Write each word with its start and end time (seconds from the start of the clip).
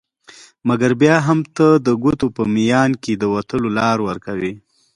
مګر 0.67 0.91
بیا 1.01 1.15
هم 1.27 1.39
ته 1.55 1.67
د 1.85 1.87
ګوتو 2.03 2.27
په 2.37 2.43
میان 2.55 2.91
کي 3.03 3.13
د 3.17 3.23
وتلو 3.33 3.69
لار 3.77 3.97
ورکوي 4.07 4.53